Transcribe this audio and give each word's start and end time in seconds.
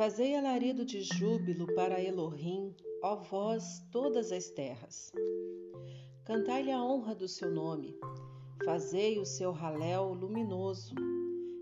Fazei 0.00 0.34
alarido 0.34 0.82
de 0.82 1.02
júbilo 1.02 1.66
para 1.74 2.02
Elohim, 2.02 2.74
ó 3.02 3.16
vós 3.16 3.86
todas 3.92 4.32
as 4.32 4.48
terras. 4.48 5.12
Cantai-lhe 6.24 6.72
a 6.72 6.82
honra 6.82 7.14
do 7.14 7.28
seu 7.28 7.50
nome, 7.50 7.94
fazei 8.64 9.18
o 9.18 9.26
seu 9.26 9.52
raléu 9.52 10.14
luminoso. 10.14 10.94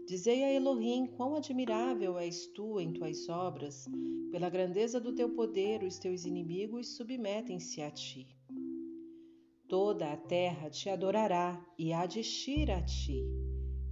Dizei 0.06 0.44
a 0.44 0.52
Elohim 0.52 1.08
quão 1.16 1.34
admirável 1.34 2.16
és 2.16 2.46
tu 2.54 2.78
em 2.78 2.92
tuas 2.92 3.28
obras, 3.28 3.86
pela 4.30 4.48
grandeza 4.48 5.00
do 5.00 5.12
teu 5.12 5.30
poder 5.30 5.82
os 5.82 5.98
teus 5.98 6.24
inimigos 6.24 6.94
submetem-se 6.94 7.82
a 7.82 7.90
ti. 7.90 8.28
Toda 9.68 10.12
a 10.12 10.16
terra 10.16 10.70
te 10.70 10.88
adorará 10.88 11.60
e 11.76 11.92
há 11.92 12.06
de 12.06 12.22
xir 12.22 12.70
a 12.70 12.80
ti. 12.82 13.20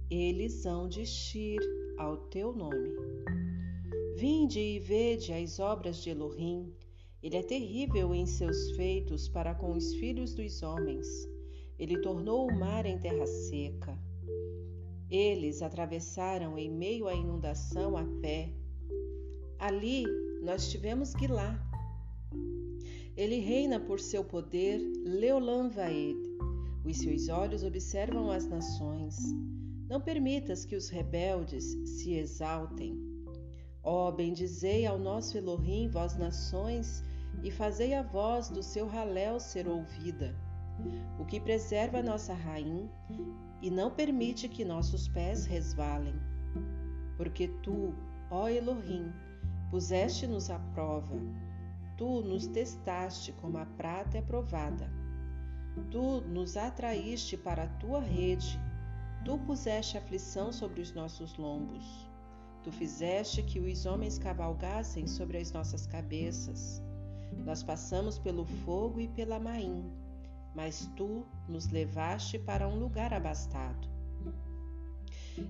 Eles 0.09 0.65
hão 0.65 0.87
de 0.87 1.05
xir 1.05 1.59
ao 1.97 2.29
teu 2.29 2.55
nome. 2.55 2.95
Vinde 4.17 4.59
e 4.59 4.79
vede 4.79 5.31
as 5.31 5.59
obras 5.59 6.01
de 6.01 6.09
Elohim. 6.09 6.73
Ele 7.21 7.37
é 7.37 7.43
terrível 7.43 8.15
em 8.15 8.25
seus 8.25 8.71
feitos 8.71 9.29
para 9.29 9.53
com 9.53 9.73
os 9.73 9.93
filhos 9.93 10.33
dos 10.33 10.63
homens. 10.63 11.07
Ele 11.77 12.01
tornou 12.01 12.49
o 12.49 12.59
mar 12.59 12.87
em 12.87 12.97
terra 12.97 13.27
seca. 13.27 13.95
Eles 15.07 15.61
atravessaram 15.61 16.57
em 16.57 16.67
meio 16.67 17.07
à 17.07 17.13
inundação 17.13 17.95
a 17.95 18.03
pé. 18.19 18.49
Ali 19.59 20.03
nós 20.41 20.71
tivemos 20.71 21.13
Guilá, 21.13 21.55
ele 23.15 23.37
reina 23.37 23.79
por 23.79 23.99
seu 23.99 24.23
poder, 24.23 24.79
Leolam 25.05 25.69
Vaed. 25.69 26.17
Os 26.83 26.97
seus 26.97 27.29
olhos 27.29 27.63
observam 27.63 28.31
as 28.31 28.47
nações. 28.47 29.15
Não 29.87 30.01
permitas 30.01 30.65
que 30.65 30.75
os 30.75 30.89
rebeldes 30.89 31.63
se 31.85 32.15
exaltem. 32.15 33.16
Ó, 33.89 34.09
oh, 34.09 34.11
bendizei 34.11 34.85
ao 34.85 34.99
nosso 34.99 35.37
Elohim, 35.37 35.87
vós 35.87 36.17
nações, 36.17 37.05
e 37.41 37.49
fazei 37.49 37.93
a 37.93 38.03
voz 38.03 38.49
do 38.49 38.61
seu 38.61 38.85
raléu 38.85 39.39
ser 39.39 39.65
ouvida. 39.65 40.35
O 41.17 41.23
que 41.23 41.39
preserva 41.39 42.03
nossa 42.03 42.33
rainha 42.33 42.91
e 43.61 43.71
não 43.71 43.89
permite 43.89 44.49
que 44.49 44.65
nossos 44.65 45.07
pés 45.07 45.45
resvalem. 45.45 46.15
Porque 47.15 47.47
tu, 47.63 47.95
ó 48.29 48.49
Elohim, 48.49 49.09
puseste-nos 49.71 50.49
à 50.49 50.59
prova 50.59 51.15
Tu 51.95 52.21
nos 52.21 52.45
testaste 52.45 53.31
como 53.41 53.57
a 53.57 53.65
prata 53.65 54.17
é 54.17 54.21
provada. 54.21 54.91
Tu 55.89 56.21
nos 56.27 56.57
atraíste 56.57 57.37
para 57.37 57.63
a 57.63 57.67
tua 57.67 58.01
rede. 58.01 58.59
Tu 59.23 59.37
puseste 59.39 59.97
aflição 59.97 60.51
sobre 60.51 60.81
os 60.81 60.93
nossos 60.93 61.37
lombos. 61.37 62.06
Tu 62.67 62.73
fizeste 62.73 63.41
que 63.41 63.61
os 63.61 63.85
homens 63.85 64.19
cavalgassem 64.19 65.07
sobre 65.07 65.37
as 65.37 65.53
nossas 65.53 65.87
cabeças. 65.87 66.83
Nós 67.45 67.63
passamos 67.63 68.19
pelo 68.19 68.43
fogo 68.65 68.99
e 68.99 69.07
pela 69.07 69.39
maim, 69.39 69.89
mas 70.53 70.85
tu 70.97 71.25
nos 71.47 71.69
levaste 71.69 72.37
para 72.37 72.67
um 72.67 72.77
lugar 72.77 73.13
abastado. 73.13 73.87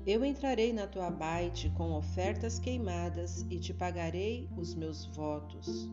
Eu 0.06 0.23
entrarei 0.23 0.72
na 0.72 0.86
tua 0.86 1.10
baite 1.10 1.72
com 1.72 1.92
ofertas 1.94 2.60
queimadas 2.60 3.44
e 3.50 3.58
te 3.58 3.73
pagarei 3.73 4.48
os 4.56 4.76
meus 4.76 5.06
votos 5.06 5.90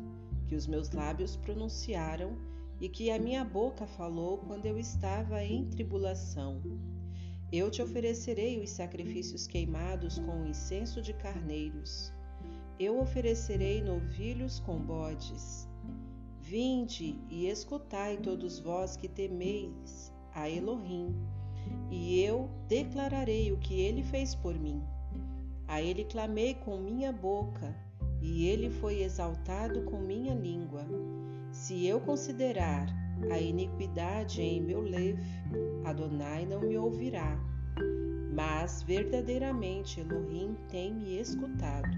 que 0.46 0.54
os 0.54 0.66
meus 0.66 0.90
lábios 0.90 1.36
pronunciaram 1.36 2.36
e 2.78 2.86
que 2.86 3.10
a 3.10 3.18
minha 3.18 3.46
boca 3.46 3.86
falou 3.86 4.36
quando 4.36 4.66
eu 4.66 4.78
estava 4.78 5.42
em 5.42 5.64
tribulação. 5.70 6.60
Eu 7.56 7.70
te 7.70 7.80
oferecerei 7.80 8.58
os 8.58 8.70
sacrifícios 8.70 9.46
queimados 9.46 10.18
com 10.18 10.44
incenso 10.44 11.00
de 11.00 11.12
carneiros. 11.12 12.12
Eu 12.80 12.98
oferecerei 12.98 13.80
novilhos 13.80 14.58
com 14.58 14.76
bodes. 14.76 15.68
Vinde 16.40 17.16
e 17.30 17.46
escutai 17.46 18.16
todos 18.16 18.58
vós 18.58 18.96
que 18.96 19.06
temeis 19.06 20.12
a 20.34 20.50
Elohim, 20.50 21.14
e 21.92 22.18
eu 22.18 22.50
declararei 22.66 23.52
o 23.52 23.58
que 23.58 23.80
ele 23.80 24.02
fez 24.02 24.34
por 24.34 24.58
mim. 24.58 24.82
A 25.68 25.80
ele 25.80 26.04
clamei 26.06 26.54
com 26.54 26.76
minha 26.76 27.12
boca, 27.12 27.72
e 28.20 28.48
ele 28.48 28.68
foi 28.68 29.00
exaltado 29.00 29.84
com 29.84 30.00
minha 30.00 30.34
língua. 30.34 30.84
Se 31.52 31.86
eu 31.86 32.00
considerar 32.00 33.03
a 33.30 33.38
iniquidade 33.38 34.40
em 34.42 34.60
meu 34.60 34.80
leve, 34.80 35.22
Adonai 35.84 36.46
não 36.46 36.60
me 36.60 36.76
ouvirá. 36.76 37.38
Mas 38.34 38.82
verdadeiramente 38.82 40.00
Elohim 40.00 40.56
tem 40.68 40.92
me 40.92 41.18
escutado. 41.18 41.88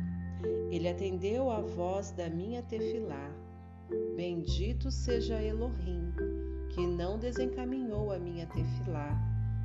Ele 0.70 0.88
atendeu 0.88 1.50
à 1.50 1.60
voz 1.60 2.10
da 2.10 2.28
minha 2.28 2.62
tefilá. 2.62 3.30
Bendito 4.16 4.90
seja 4.90 5.42
Elohim, 5.42 6.12
que 6.70 6.86
não 6.86 7.18
desencaminhou 7.18 8.12
a 8.12 8.18
minha 8.18 8.46
tefilá, 8.46 9.16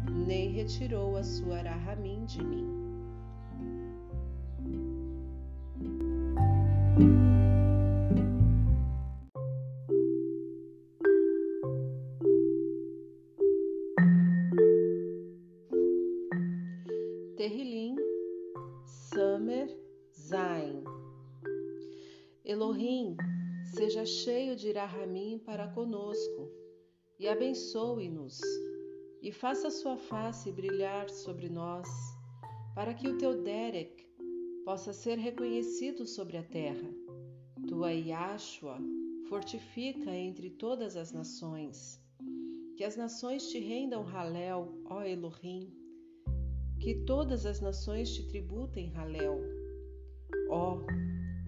nem 0.10 0.52
retirou 0.52 1.18
a 1.18 1.24
sua 1.24 1.58
arahamim 1.58 2.26
de 2.26 2.44
mim. 2.44 2.82
Terrilim, 17.52 17.98
Samer, 18.86 19.78
Zain. 20.14 20.86
Elohim, 22.46 23.18
seja 23.76 24.06
cheio 24.06 24.56
de 24.56 24.70
Irahamim 24.70 25.38
para 25.38 25.68
conosco, 25.68 26.50
e 27.20 27.28
abençoe-nos, 27.28 28.40
e 29.22 29.34
faça 29.34 29.70
sua 29.70 29.98
face 29.98 30.50
brilhar 30.50 31.10
sobre 31.10 31.50
nós, 31.50 31.90
para 32.74 32.94
que 32.94 33.10
o 33.10 33.18
teu 33.18 33.44
Derek 33.44 34.08
possa 34.64 34.94
ser 34.94 35.18
reconhecido 35.18 36.06
sobre 36.06 36.38
a 36.38 36.44
terra. 36.44 36.90
Tua 37.68 37.92
Yashua 37.92 38.78
fortifica 39.28 40.10
entre 40.10 40.52
todas 40.52 40.96
as 40.96 41.12
nações. 41.12 42.02
Que 42.78 42.86
as 42.86 42.96
nações 42.96 43.50
te 43.50 43.60
rendam 43.60 44.04
Halel, 44.04 44.74
ó 44.86 45.04
Elohim. 45.04 45.81
Que 46.82 46.96
todas 47.06 47.46
as 47.46 47.62
nações 47.62 48.12
te 48.14 48.24
tributem 48.24 48.92
Halel. 48.96 49.40
Ó, 50.50 50.80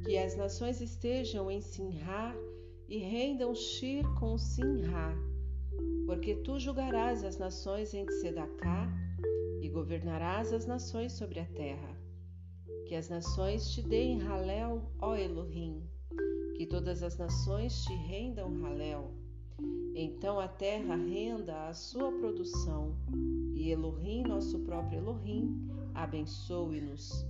que 0.03 0.17
as 0.17 0.35
nações 0.35 0.79
estejam 0.79 1.49
em 1.49 1.59
Sinhá 1.59 2.35
e 2.87 2.99
rendam 2.99 3.55
Shir 3.55 4.03
com 4.19 4.37
Sinhá, 4.37 5.17
porque 6.05 6.35
tu 6.35 6.59
julgarás 6.59 7.23
as 7.23 7.37
nações 7.37 7.93
em 7.93 8.07
Sedacá 8.21 8.87
e 9.61 9.69
governarás 9.69 10.53
as 10.53 10.67
nações 10.67 11.13
sobre 11.13 11.39
a 11.39 11.45
terra. 11.45 11.97
Que 12.87 12.95
as 12.95 13.09
nações 13.09 13.71
te 13.71 13.81
deem 13.81 14.21
Halel, 14.21 14.83
ó 14.99 15.15
Elohim. 15.15 15.81
Que 16.55 16.67
todas 16.67 17.01
as 17.01 17.17
nações 17.17 17.83
te 17.85 17.93
rendam 17.93 18.63
Halel. 18.63 19.11
Então 19.95 20.39
a 20.39 20.47
terra 20.47 20.95
renda 20.95 21.69
a 21.69 21.73
sua 21.73 22.11
produção, 22.11 22.95
e 23.53 23.69
Elohim, 23.69 24.23
nosso 24.23 24.59
próprio 24.59 24.99
Elohim, 24.99 25.69
abençoe-nos. 25.93 27.25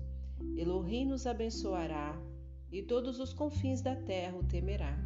Elohim 0.56 1.06
nos 1.06 1.28
abençoará, 1.28 2.19
e 2.72 2.81
todos 2.81 3.19
os 3.19 3.34
confins 3.34 3.81
da 3.81 3.95
terra 3.95 4.38
o 4.38 4.44
temerá. 4.44 4.97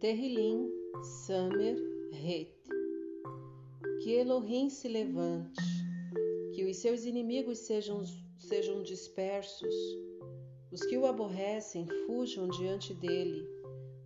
Terrilim, 0.00 0.70
Samer, 1.02 1.76
Het. 2.12 2.48
Que 4.02 4.14
Elohim 4.14 4.70
se 4.70 4.88
levante, 4.88 5.60
que 6.54 6.64
os 6.64 6.78
seus 6.78 7.04
inimigos 7.04 7.58
sejam, 7.58 8.02
sejam 8.40 8.82
dispersos, 8.82 9.74
os 10.72 10.80
que 10.82 10.96
o 10.96 11.06
aborrecem 11.06 11.86
fujam 12.06 12.48
diante 12.48 12.92
dele. 12.94 13.46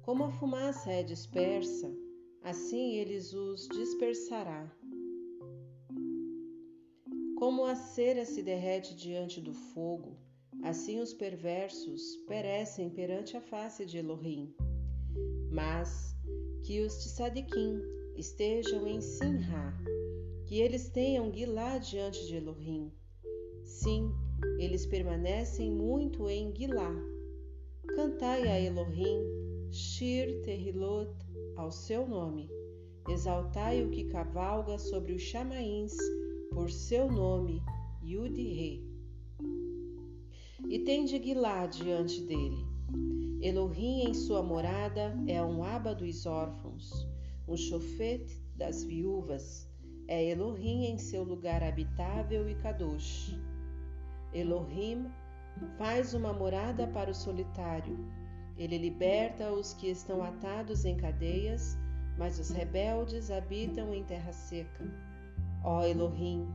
Como 0.02 0.25
a 0.25 0.31
fumaça 0.31 0.92
é 0.92 1.02
dispersa, 1.02 1.90
assim 2.42 2.96
eles 2.96 3.32
os 3.32 3.66
dispersará. 3.69 4.70
Como 7.36 7.64
a 7.64 7.75
cera 7.75 8.25
se 8.26 8.42
derrete 8.42 8.94
diante 8.94 9.40
do 9.40 9.54
fogo, 9.54 10.19
assim 10.62 11.00
os 11.00 11.14
perversos 11.14 12.16
perecem 12.26 12.90
perante 12.90 13.37
a 13.37 13.40
face 13.40 13.87
de 13.87 13.98
Elohim 13.98 14.54
mas 15.54 16.16
que 16.64 16.80
os 16.80 16.92
Sadiquim 16.92 17.80
estejam 18.16 18.88
em 18.88 19.00
Sinha, 19.00 19.72
que 20.46 20.58
eles 20.58 20.90
tenham 20.90 21.32
Gilá 21.32 21.78
diante 21.78 22.26
de 22.26 22.37
Elohim. 22.37 22.92
Sim, 23.62 24.12
eles 24.58 24.87
permanecem 24.87 25.70
muito 25.70 26.29
em 26.29 26.55
Gilá. 26.55 26.94
Cantai 27.94 28.49
a 28.49 28.61
Elohim, 28.61 29.20
Shir 29.70 30.41
Tehilot 30.43 31.11
ao 31.56 31.70
seu 31.70 32.08
nome. 32.08 32.49
Exaltai 33.08 33.85
o 33.85 33.91
que 33.91 34.05
cavalga 34.05 34.79
sobre 34.79 35.12
os 35.12 35.23
chamaíns, 35.23 35.93
por 36.52 36.70
seu 36.70 37.11
nome, 37.11 37.62
Yud-Re. 38.02 38.82
E 40.69 40.79
tende 40.81 41.19
Guilá 41.19 41.67
diante 41.67 42.23
dele. 42.23 42.64
Elohim 43.43 44.08
em 44.08 44.14
sua 44.14 44.43
morada 44.43 45.14
é 45.26 45.43
um 45.43 45.62
aba 45.62 45.94
dos 45.94 46.25
órfãos, 46.25 47.06
um 47.47 47.56
chofete 47.56 48.43
das 48.56 48.82
viúvas, 48.82 49.69
é 50.06 50.31
Elohim 50.31 50.87
em 50.87 50.99
seu 50.99 51.25
lugar 51.25 51.62
habitável 51.62 52.49
e 52.49 52.55
kadosh. 52.55 53.35
Elohim 54.34 55.10
faz 55.78 56.12
uma 56.12 56.32
morada 56.32 56.86
para 56.88 57.10
o 57.10 57.14
solitário. 57.14 57.98
Ele 58.58 58.76
liberta 58.76 59.50
os 59.52 59.72
que 59.72 59.88
estão 59.88 60.22
atados 60.22 60.84
em 60.84 60.96
cadeias 60.96 61.78
mas 62.16 62.38
os 62.38 62.50
rebeldes 62.50 63.31
habitam 63.31 63.92
em 63.92 64.04
terra 64.04 64.32
seca. 64.32 64.84
Ó 65.62 65.82
Elohim, 65.82 66.46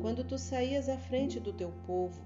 quando 0.00 0.24
tu 0.24 0.38
saías 0.38 0.88
à 0.88 0.96
frente 0.96 1.38
do 1.38 1.52
teu 1.52 1.72
povo, 1.86 2.20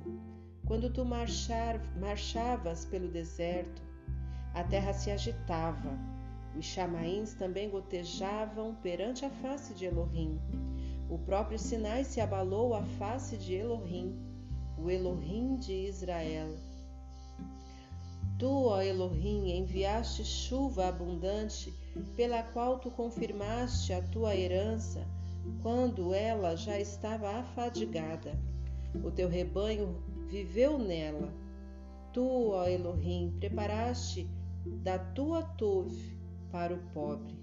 quando 0.67 0.91
tu 0.91 1.05
marchar, 1.05 1.81
marchavas 1.99 2.85
pelo 2.85 3.09
deserto, 3.09 3.83
a 4.55 4.63
terra 4.63 4.93
se 4.93 5.11
agitava, 5.11 5.99
os 6.57 6.65
chamaíns 6.65 7.35
também 7.35 7.71
gotejavam 7.71 8.75
perante 8.77 9.25
a 9.25 9.31
face 9.31 9.75
de 9.75 9.87
Elohim. 9.87 10.39
O 11.09 11.19
próprio 11.19 11.59
Sinai 11.59 12.05
se 12.05 12.21
abalou 12.21 12.75
à 12.75 12.83
face 12.83 13.37
de 13.37 13.55
Elohim, 13.55 14.15
o 14.83 14.91
Elohim 14.91 15.57
de 15.57 15.73
Israel. 15.73 16.57
Tu, 18.39 18.49
ó 18.49 18.81
Elohim, 18.81 19.51
enviaste 19.51 20.25
chuva 20.25 20.89
abundante, 20.89 21.75
pela 22.17 22.43
qual 22.43 22.79
tu 22.79 22.91
confirmaste 22.91 23.93
a 23.93 24.01
tua 24.01 24.37
herança, 24.37 25.05
quando 25.61 26.15
ela 26.15 26.55
já 26.55 26.79
estava 26.79 27.31
afadigada. 27.31 28.39
O 29.05 29.11
teu 29.11 29.29
rebanho 29.29 30.01
viveu 30.29 30.79
nela. 30.79 31.33
Tu, 32.13 32.51
ó 32.51 32.67
Elohim, 32.67 33.35
preparaste 33.39 34.29
da 34.83 34.99
tua 34.99 35.43
tuve 35.43 36.17
para 36.51 36.75
o 36.75 36.79
pobre. 36.93 37.37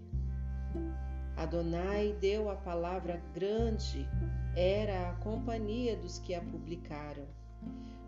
Adonai 1.36 2.16
deu 2.22 2.50
a 2.50 2.56
palavra 2.56 3.22
grande, 3.34 4.08
era 4.56 5.10
a 5.10 5.14
companhia 5.16 5.98
dos 5.98 6.18
que 6.20 6.34
a 6.34 6.42
publicaram. 6.42 7.26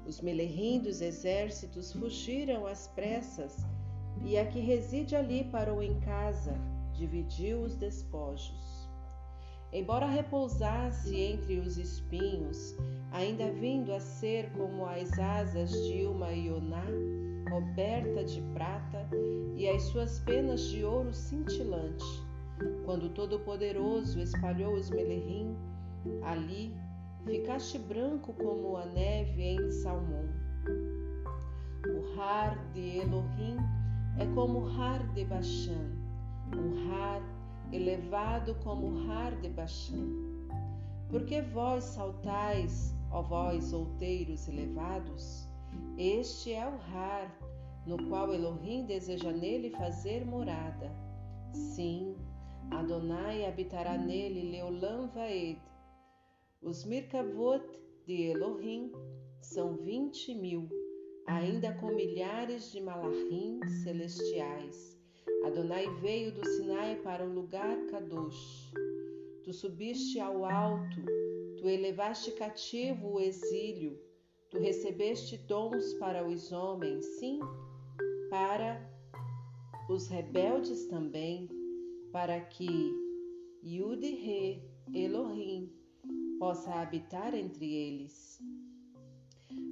Os 0.06 0.22
melerrim 0.22 0.80
dos 0.80 1.02
exércitos 1.02 1.92
fugiram 1.92 2.66
às 2.66 2.88
pressas, 2.88 3.66
e 4.24 4.38
a 4.38 4.46
que 4.46 4.60
reside 4.60 5.16
ali 5.16 5.44
parou 5.44 5.84
em 5.84 6.00
casa, 6.00 6.58
dividiu 6.94 7.62
os 7.62 7.76
despojos. 7.76 8.88
Embora 9.74 10.06
repousasse 10.06 11.14
entre 11.20 11.60
os 11.60 11.78
espinhos, 11.78 12.76
ainda 13.12 13.52
vindo 13.52 13.94
a 13.94 14.00
ser 14.00 14.50
como 14.54 14.86
as 14.86 15.20
asas 15.20 15.72
de 15.72 16.06
uma 16.06 16.32
ioná, 16.32 16.86
coberta 17.50 18.24
de 18.24 18.42
prata, 18.54 19.10
e 19.58 19.68
as 19.68 19.82
suas 19.84 20.20
penas 20.20 20.62
de 20.70 20.86
ouro 20.86 21.14
cintilante. 21.14 22.06
Quando 22.86 23.10
Todo-Poderoso 23.10 24.22
espalhou 24.22 24.76
os 24.76 24.90
melerrim, 24.90 25.54
ali 26.24 26.76
Ficaste 27.28 27.78
branco 27.78 28.32
como 28.36 28.78
a 28.78 28.86
neve 28.86 29.44
em 29.44 29.70
Salmão. 29.70 30.30
O 31.86 32.18
har 32.18 32.58
de 32.72 33.00
Elohim 33.00 33.58
é 34.18 34.26
como 34.34 34.60
o 34.60 34.66
har 34.66 35.06
de 35.14 35.26
Bashan, 35.26 35.92
um 36.56 36.90
har 36.90 37.22
elevado 37.74 38.56
como 38.64 38.88
o 38.88 39.08
har 39.10 39.36
de 39.42 39.50
Bashan. 39.50 40.08
Porque 41.10 41.42
vós 41.42 41.84
saltais, 41.84 42.96
ó 43.12 43.22
vós 43.22 43.74
outeiros 43.74 44.48
elevados? 44.48 45.50
Este 45.98 46.54
é 46.54 46.66
o 46.66 46.78
har 46.78 47.30
no 47.86 48.08
qual 48.08 48.34
Elohim 48.34 48.86
deseja 48.86 49.34
nele 49.34 49.72
fazer 49.72 50.26
morada. 50.26 50.90
Sim, 51.52 52.16
Adonai 52.72 53.46
habitará 53.46 53.98
nele 53.98 54.50
Leolam 54.50 55.10
Vaed, 55.10 55.60
os 56.62 56.84
Mirkavot 56.86 57.64
de 58.06 58.24
Elohim 58.24 58.92
são 59.42 59.74
vinte 59.74 60.34
mil, 60.34 60.68
ainda 61.26 61.74
com 61.74 61.88
milhares 61.94 62.72
de 62.72 62.82
malachim 62.82 63.60
celestiais. 63.84 64.98
Adonai 65.46 65.88
veio 66.02 66.32
do 66.32 66.46
Sinai 66.46 66.96
para 67.04 67.24
o 67.24 67.34
lugar 67.34 67.78
Kadosh. 67.88 68.72
Tu 69.44 69.54
subiste 69.54 70.20
ao 70.20 70.46
alto, 70.46 71.06
tu 71.58 71.68
elevaste 71.68 72.32
cativo 72.32 73.14
o 73.14 73.20
exílio, 73.20 73.98
tu 74.50 74.58
recebeste 74.58 75.38
dons 75.38 75.94
para 75.96 76.28
os 76.28 76.52
homens, 76.52 77.06
sim, 77.20 77.40
para 78.30 78.90
os 79.90 80.08
rebeldes 80.08 80.88
também, 80.88 81.48
para 82.12 82.42
que 82.42 82.92
Yud-Re 83.64 84.62
Elohim 84.94 85.77
possa 86.40 86.72
habitar 86.76 87.34
entre 87.34 87.74
eles. 87.74 88.40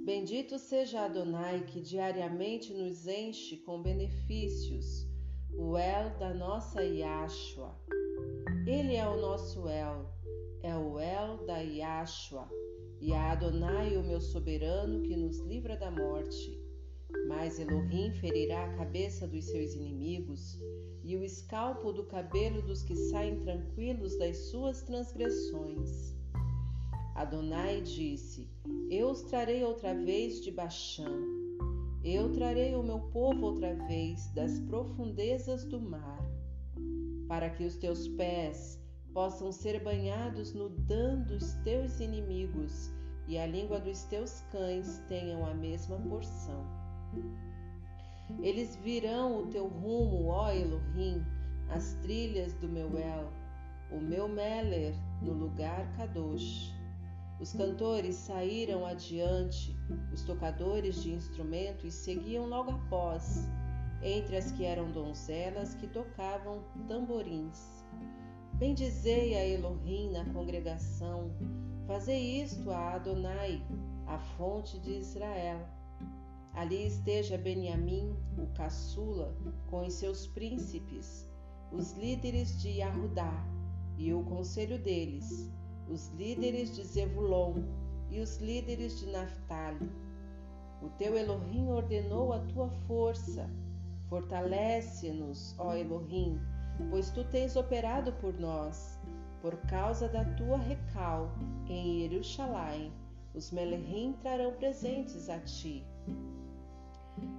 Bendito 0.06 0.60
seja 0.60 1.06
Adonai 1.06 1.64
que 1.66 1.82
diariamente 1.82 2.74
nos 2.74 3.08
enche 3.08 3.58
com 3.58 3.82
benefícios, 3.82 5.08
o 5.58 5.78
El 5.78 6.18
da 6.20 6.34
nossa 6.34 6.84
Yashua. 6.84 7.76
Ele 8.68 8.96
é 8.96 9.08
o 9.08 9.20
nosso 9.20 9.68
El, 9.68 10.06
é 10.62 10.76
o 10.76 11.00
El 11.00 11.46
da 11.46 11.58
Yashua, 11.58 12.48
e 13.02 13.14
a 13.14 13.32
Adonai, 13.32 13.98
o 13.98 14.04
meu 14.04 14.22
soberano, 14.22 15.02
que 15.02 15.16
nos 15.16 15.40
livra 15.40 15.76
da 15.76 15.92
morte. 15.92 16.60
Mas 17.28 17.60
Elohim 17.60 18.12
ferirá 18.14 18.66
a 18.66 18.78
cabeça 18.78 19.28
dos 19.28 19.46
seus 19.46 19.74
inimigos 19.74 20.60
e 21.04 21.16
o 21.16 21.24
escalpo 21.24 21.92
do 21.92 22.06
cabelo 22.06 22.62
dos 22.62 22.84
que 22.84 22.96
saem 22.96 23.40
tranquilos 23.40 24.18
das 24.18 24.38
suas 24.50 24.82
transgressões. 24.84 26.16
Adonai 27.16 27.80
disse: 27.80 28.46
Eu 28.92 29.12
os 29.12 29.22
trarei 29.24 29.64
outra 29.64 29.96
vez 29.96 30.42
de 30.42 30.52
Baixã. 30.52 31.10
Eu 32.04 32.30
trarei 32.34 32.76
o 32.76 32.84
meu 32.84 33.00
povo 33.00 33.46
outra 33.46 33.74
vez 33.88 34.28
das 34.34 34.60
profundezas 34.60 35.64
do 35.64 35.80
mar, 35.80 36.22
para 37.30 37.50
que 37.50 37.64
os 37.64 37.78
teus 37.78 38.06
pés 38.10 38.78
possam 39.14 39.50
ser 39.50 39.82
banhados 39.82 40.54
no 40.54 40.68
dã 40.68 41.18
dos 41.22 41.54
teus 41.64 42.02
inimigos 42.02 42.92
e 43.30 43.38
a 43.38 43.48
língua 43.48 43.80
dos 43.80 44.04
teus 44.04 44.42
cães 44.52 45.02
tenham 45.08 45.46
a 45.46 45.54
mesma 45.54 45.98
porção. 46.10 46.66
Eles 48.42 48.76
virão 48.76 49.40
o 49.40 49.48
teu 49.48 49.68
rumo, 49.68 50.26
ó 50.28 50.52
Elohim, 50.52 51.24
as 51.70 51.94
trilhas 52.02 52.54
do 52.56 52.68
meu 52.68 52.98
El, 52.98 53.32
o 53.90 54.02
meu 54.02 54.28
Meler, 54.28 54.94
no 55.22 55.32
lugar 55.32 55.90
Kadosh. 55.96 56.75
Os 57.40 57.52
cantores 57.52 58.16
saíram 58.16 58.86
adiante, 58.86 59.76
os 60.14 60.24
tocadores 60.24 61.04
de 61.04 61.12
instrumentos 61.12 61.94
seguiam 61.94 62.48
logo 62.48 62.72
após, 62.72 63.46
entre 64.02 64.38
as 64.38 64.52
que 64.52 64.64
eram 64.64 64.90
donzelas 64.92 65.76
que 65.76 65.88
tocavam 65.88 66.64
tamborins. 66.88 67.84
Bendizei 68.54 69.36
a 69.36 69.46
Elohim 69.46 70.12
na 70.12 70.24
congregação, 70.32 71.30
fazei 71.86 72.42
isto 72.42 72.72
a 72.72 72.94
Adonai, 72.94 73.62
a 74.08 74.18
fonte 74.18 74.80
de 74.80 74.92
Israel. 74.92 75.68
Ali 76.54 76.88
esteja 76.88 77.38
Beniamim, 77.38 78.16
o 78.38 78.48
caçula, 78.54 79.36
com 79.70 79.86
os 79.86 79.94
seus 79.96 80.26
príncipes, 80.26 81.30
os 81.70 81.92
líderes 81.98 82.62
de 82.62 82.70
Yahudá 82.70 83.46
e 83.98 84.14
o 84.14 84.24
conselho 84.24 84.80
deles, 84.80 85.52
os 85.90 86.10
líderes 86.10 86.76
de 86.76 86.84
Zevulon 86.84 87.64
e 88.10 88.20
os 88.20 88.38
líderes 88.38 89.00
de 89.00 89.08
Naphtali. 89.08 89.90
O 90.82 90.90
teu 90.98 91.18
Elohim 91.18 91.70
ordenou 91.70 92.34
a 92.34 92.40
tua 92.40 92.70
força. 92.88 93.50
Fortalece-nos, 94.10 95.56
ó 95.58 95.74
Elohim, 95.74 96.40
pois 96.90 97.10
tu 97.10 97.24
tens 97.26 97.56
operado 97.56 98.12
por 98.14 98.34
nós. 98.40 99.00
Por 99.42 99.56
causa 99.68 100.08
da 100.08 100.26
tua 100.36 100.58
recal 100.58 101.30
em 101.68 102.08
Jerusalém, 102.10 102.92
os 103.34 103.52
Melehim 103.52 104.14
trarão 104.22 104.54
presentes 104.54 105.30
a 105.30 105.40
ti. 105.40 105.86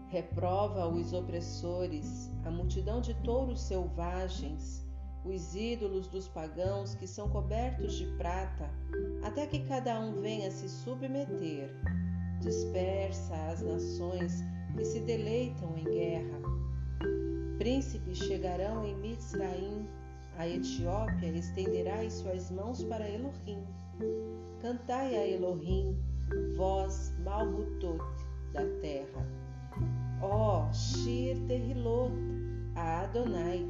Reprova 0.08 0.86
os 0.86 1.12
opressores, 1.12 2.30
a 2.44 2.50
multidão 2.50 3.00
de 3.00 3.12
touros 3.22 3.60
selvagens, 3.60 4.85
os 5.28 5.54
ídolos 5.54 6.06
dos 6.06 6.28
pagãos 6.28 6.94
que 6.94 7.06
são 7.06 7.28
cobertos 7.28 7.94
de 7.94 8.06
prata, 8.16 8.70
até 9.22 9.46
que 9.46 9.60
cada 9.60 9.98
um 10.00 10.12
venha 10.20 10.50
se 10.50 10.68
submeter. 10.68 11.70
Dispersa 12.40 13.34
as 13.50 13.62
nações 13.62 14.44
que 14.76 14.84
se 14.84 15.00
deleitam 15.00 15.76
em 15.76 15.84
guerra. 15.84 16.38
Príncipes 17.58 18.18
chegarão 18.18 18.86
em 18.86 18.94
Mitzraim, 18.96 19.88
a 20.36 20.46
Etiópia 20.46 21.28
estenderá 21.28 22.08
suas 22.10 22.50
mãos 22.50 22.84
para 22.84 23.08
Elohim. 23.08 23.64
Cantai 24.60 25.16
a 25.16 25.26
Elohim, 25.26 25.96
vós 26.56 27.14
Malhutot 27.24 28.04
da 28.52 28.64
terra. 28.80 29.26
Ó 30.20 30.70
Shir 30.72 31.38
Terrilot, 31.46 32.12
a 32.74 33.00
Adonai, 33.00 33.66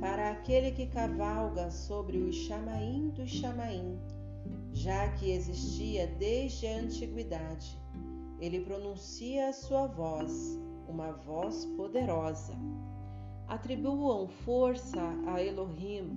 para 0.00 0.30
aquele 0.30 0.70
que 0.72 0.86
cavalga 0.86 1.70
sobre 1.70 2.18
os 2.18 2.34
chamaim 2.34 3.10
dos 3.10 3.30
chamaim, 3.30 3.98
já 4.72 5.08
que 5.12 5.30
existia 5.30 6.06
desde 6.06 6.66
a 6.66 6.78
antiguidade. 6.78 7.80
Ele 8.40 8.60
pronuncia 8.60 9.48
a 9.48 9.52
sua 9.52 9.86
voz, 9.86 10.58
uma 10.88 11.12
voz 11.12 11.64
poderosa. 11.76 12.54
Atribuam 13.46 14.28
força 14.28 15.00
a 15.26 15.42
Elohim. 15.42 16.10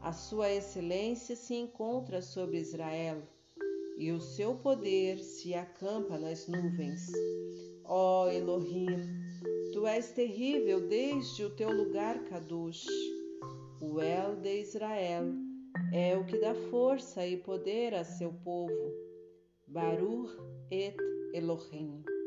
A 0.00 0.12
sua 0.12 0.50
excelência 0.50 1.36
se 1.36 1.54
encontra 1.54 2.20
sobre 2.20 2.58
Israel 2.58 3.22
e 3.98 4.12
o 4.12 4.20
seu 4.20 4.54
poder 4.54 5.18
se 5.18 5.54
acampa 5.54 6.16
nas 6.16 6.46
nuvens. 6.46 7.10
Ó 7.84 8.24
oh 8.26 8.30
Elohim, 8.30 8.96
tu 9.72 9.86
és 9.86 10.12
terrível 10.12 10.86
desde 10.88 11.44
o 11.44 11.50
teu 11.50 11.72
lugar 11.72 12.22
Kadosh. 12.24 12.86
O 13.80 14.00
El 14.00 14.36
de 14.36 14.60
Israel 14.60 15.34
é 15.92 16.16
o 16.16 16.24
que 16.24 16.38
dá 16.38 16.54
força 16.70 17.26
e 17.26 17.36
poder 17.36 17.94
a 17.94 18.04
seu 18.04 18.32
povo. 18.32 18.92
Baruch 19.66 20.32
et 20.70 20.96
Elohim. 21.34 22.17